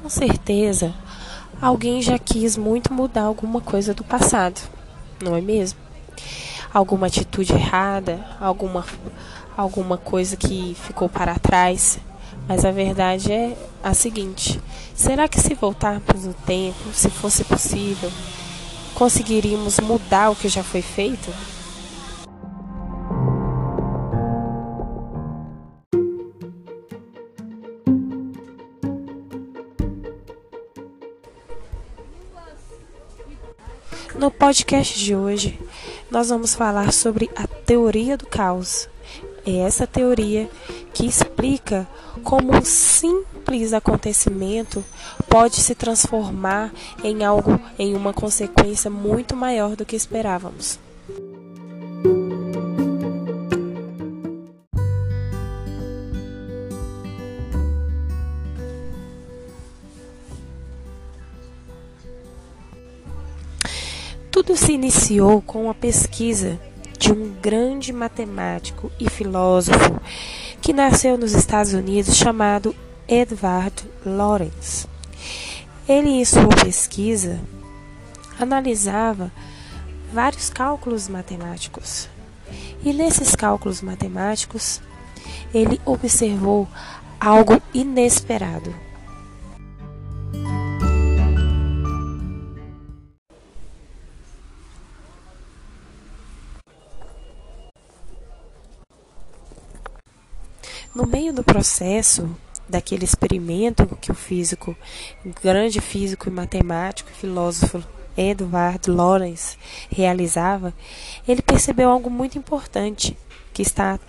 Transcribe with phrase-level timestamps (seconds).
[0.00, 0.94] Com certeza,
[1.60, 4.58] alguém já quis muito mudar alguma coisa do passado,
[5.22, 5.78] não é mesmo?
[6.72, 8.82] Alguma atitude errada, alguma,
[9.54, 11.98] alguma coisa que ficou para trás.
[12.48, 14.58] Mas a verdade é a seguinte:
[14.94, 18.10] será que se voltarmos no tempo, se fosse possível,
[18.94, 21.30] conseguiríamos mudar o que já foi feito?
[34.20, 35.58] No podcast de hoje,
[36.10, 38.86] nós vamos falar sobre a teoria do caos.
[39.46, 40.46] É essa teoria
[40.92, 41.88] que explica
[42.22, 44.84] como um simples acontecimento
[45.26, 46.70] pode se transformar
[47.02, 50.78] em algo, em uma consequência muito maior do que esperávamos.
[64.42, 66.58] Tudo se iniciou com uma pesquisa
[66.98, 70.00] de um grande matemático e filósofo
[70.62, 72.74] que nasceu nos Estados Unidos chamado
[73.06, 74.88] Edward Lorenz.
[75.86, 77.38] Ele, em sua pesquisa,
[78.38, 79.30] analisava
[80.10, 82.08] vários cálculos matemáticos.
[82.82, 84.80] E nesses cálculos matemáticos,
[85.52, 86.66] ele observou
[87.20, 88.74] algo inesperado.
[100.94, 102.28] No meio do processo
[102.68, 104.76] daquele experimento que o físico,
[105.42, 107.82] grande físico e matemático filósofo
[108.16, 109.56] Edward Lorenz
[109.88, 110.74] realizava,
[111.26, 113.16] ele percebeu algo muito importante
[113.52, 114.00] que está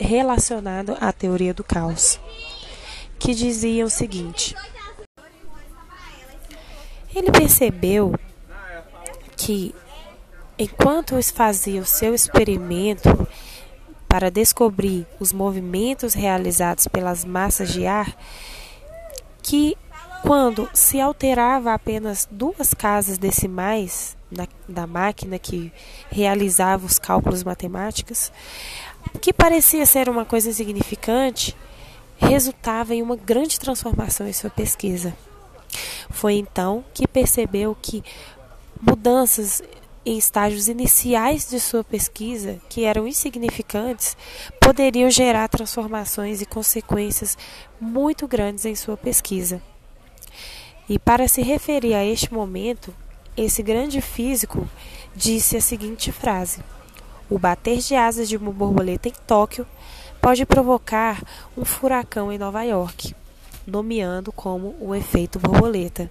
[0.00, 2.18] relacionado à teoria do caos,
[3.18, 4.54] que dizia o seguinte:
[7.14, 8.14] ele percebeu
[9.36, 9.74] que
[10.58, 13.28] enquanto fazia o seu experimento
[14.08, 18.16] para descobrir os movimentos realizados pelas massas de ar,
[19.42, 19.76] que
[20.22, 25.72] quando se alterava apenas duas casas decimais na, da máquina que
[26.10, 28.32] realizava os cálculos matemáticos,
[29.20, 31.56] que parecia ser uma coisa insignificante,
[32.16, 35.14] resultava em uma grande transformação em sua pesquisa.
[36.10, 38.02] Foi então que percebeu que
[38.80, 39.62] mudanças
[40.06, 44.16] em estágios iniciais de sua pesquisa, que eram insignificantes,
[44.60, 47.36] poderiam gerar transformações e consequências
[47.80, 49.60] muito grandes em sua pesquisa.
[50.88, 52.94] E para se referir a este momento,
[53.36, 54.68] esse grande físico
[55.12, 56.60] disse a seguinte frase:
[57.28, 59.66] O bater de asas de uma borboleta em Tóquio
[60.22, 61.20] pode provocar
[61.56, 63.12] um furacão em Nova York,
[63.66, 66.08] nomeando como o efeito borboleta.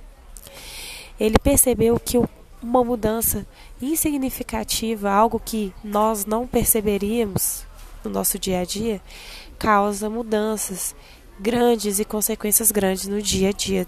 [1.17, 2.27] Ele percebeu que o
[2.65, 3.45] uma mudança
[3.79, 7.63] insignificativa, algo que nós não perceberíamos
[8.03, 8.99] no nosso dia a dia,
[9.59, 10.95] causa mudanças
[11.39, 13.87] grandes e consequências grandes no dia a dia.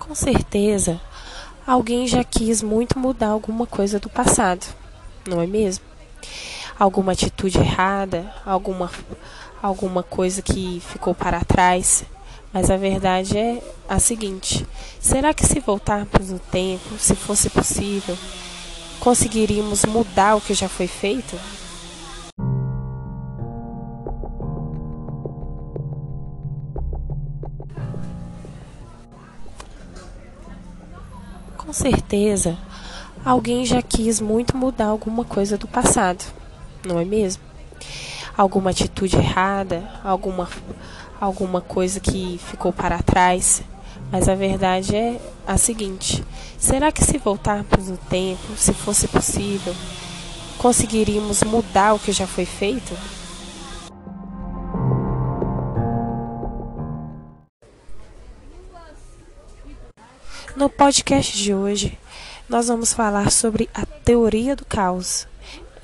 [0.00, 1.00] Com certeza,
[1.64, 4.66] alguém já quis muito mudar alguma coisa do passado,
[5.28, 5.84] não é mesmo?
[6.76, 8.90] Alguma atitude errada, alguma,
[9.62, 12.04] alguma coisa que ficou para trás
[12.54, 14.64] mas a verdade é a seguinte:
[15.00, 18.16] será que se voltarmos no tempo, se fosse possível,
[19.00, 21.36] conseguiríamos mudar o que já foi feito?
[31.58, 32.56] Com certeza,
[33.24, 36.24] alguém já quis muito mudar alguma coisa do passado,
[36.86, 37.42] não é mesmo?
[38.36, 40.48] Alguma atitude errada, alguma
[41.20, 43.62] alguma coisa que ficou para trás.
[44.10, 46.24] Mas a verdade é a seguinte:
[46.58, 49.74] será que se voltarmos no tempo, se fosse possível,
[50.58, 52.96] conseguiríamos mudar o que já foi feito?
[60.56, 61.98] No podcast de hoje,
[62.48, 65.26] nós vamos falar sobre a teoria do caos.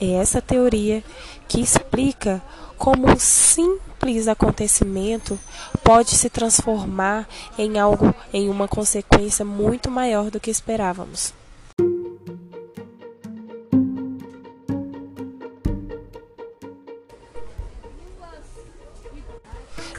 [0.01, 1.05] É essa teoria
[1.47, 2.43] que explica
[2.79, 5.39] como um simples acontecimento
[5.85, 11.35] pode se transformar em algo, em uma consequência muito maior do que esperávamos.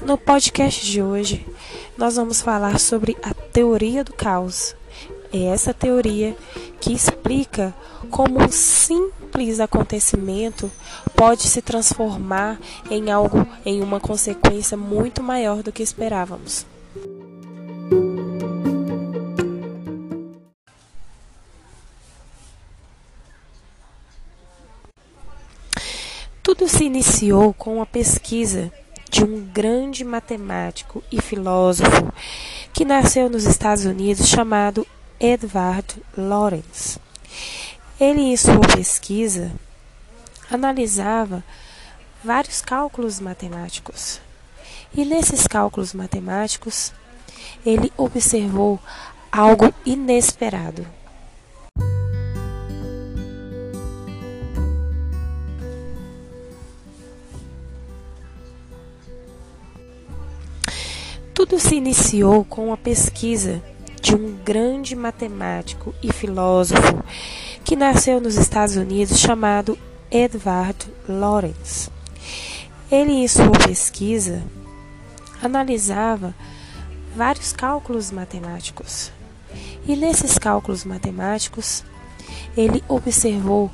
[0.01, 1.45] No podcast de hoje,
[1.95, 4.75] nós vamos falar sobre a teoria do caos.
[5.31, 6.35] É essa teoria
[6.79, 7.71] que explica
[8.09, 10.69] como um simples simples acontecimento
[11.15, 16.65] pode se transformar em algo, em uma consequência muito maior do que esperávamos.
[26.43, 28.69] Tudo se iniciou com a pesquisa
[29.09, 32.11] de um grande matemático e filósofo
[32.73, 34.85] que nasceu nos Estados Unidos chamado
[35.19, 36.99] Edward Lorenz.
[38.01, 39.51] Ele, em sua pesquisa,
[40.49, 41.43] analisava
[42.23, 44.19] vários cálculos matemáticos.
[44.91, 46.91] E nesses cálculos matemáticos,
[47.63, 48.79] ele observou
[49.31, 50.83] algo inesperado.
[61.35, 63.61] Tudo se iniciou com a pesquisa
[64.01, 67.03] de um grande matemático e filósofo
[67.63, 69.77] que nasceu nos Estados Unidos chamado
[70.09, 70.77] Edward
[71.07, 71.89] Lorenz.
[72.91, 74.43] Ele, em sua pesquisa,
[75.41, 76.35] analisava
[77.15, 79.11] vários cálculos matemáticos.
[79.87, 81.83] E nesses cálculos matemáticos,
[82.55, 83.71] ele observou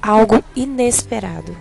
[0.00, 1.56] algo inesperado.